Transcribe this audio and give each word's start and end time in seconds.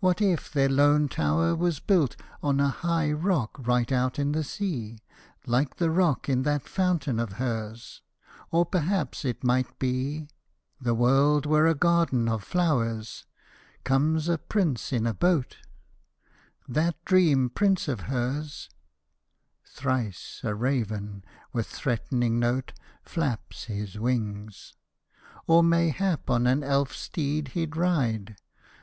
What 0.00 0.20
if 0.20 0.52
their 0.52 0.68
lone 0.68 1.08
tower 1.08 1.54
was 1.56 1.80
built 1.80 2.16
on 2.42 2.60
a 2.60 2.68
high 2.68 3.10
rock 3.10 3.56
right 3.66 3.90
out 3.90 4.18
in 4.18 4.32
the 4.32 4.44
sea. 4.44 4.98
Like 5.46 5.76
the 5.76 5.90
rock 5.90 6.28
in 6.28 6.42
that 6.42 6.68
fountain 6.68 7.18
of 7.18 7.32
hers? 7.40 8.02
or 8.50 8.66
perhaps, 8.66 9.24
it 9.24 9.42
might 9.42 9.78
be 9.78 9.88
UISNEACH 9.88 10.18
AND 10.18 10.26
DRIRDRt 10.26 10.28
37 10.28 10.28
The 10.82 10.94
world 10.96 11.46
were 11.46 11.66
a 11.66 11.74
garden 11.74 12.28
ol 12.28 12.38
flowers. 12.40 13.24
Comes 13.84 14.28
a 14.28 14.36
prince 14.36 14.92
in 14.92 15.06
a 15.06 15.14
boat— 15.14 15.56
That 16.68 17.02
dream 17.06 17.48
prince 17.48 17.88
of 17.88 18.00
hers— 18.00 18.68
(thrice 19.64 20.42
a 20.44 20.54
raven, 20.54 21.24
with 21.54 21.66
threatening 21.68 22.38
note, 22.38 22.74
Flaps 23.02 23.64
his 23.64 23.98
wings)— 23.98 24.74
or 25.46 25.62
mayhap 25.62 26.28
on 26.28 26.46
an 26.46 26.62
elf 26.62 26.94
steed 26.94 27.52
he 27.56 27.64
'd 27.64 27.78
ride. 27.78 28.36